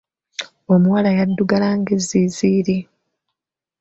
[0.73, 2.77] Omuwala yaddugala ng'enziiziiri.